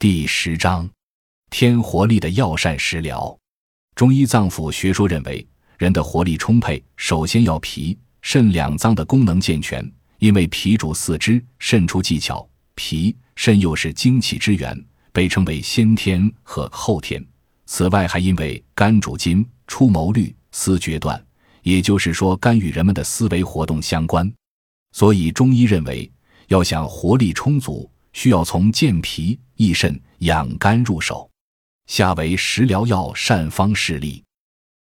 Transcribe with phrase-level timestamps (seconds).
[0.00, 0.88] 第十章，
[1.50, 3.38] 添活力的药膳食疗。
[3.94, 9.86] 中医脏腑学说认为，人的活力充沛，首先要脾、肾两脏的功能健全。
[10.18, 14.74] 因为脾主四肢，肾出技巧，脾、肾又是精气之源，
[15.12, 17.22] 被称为先天和后天。
[17.66, 21.22] 此外，还因为肝主筋，出谋虑，思决断，
[21.62, 24.32] 也就是说，肝与人们的思维活动相关。
[24.92, 26.10] 所以，中医认为，
[26.48, 31.30] 要想活力充足，需要从健脾、益肾、养肝入手。
[31.86, 34.22] 下为食疗药膳方事例。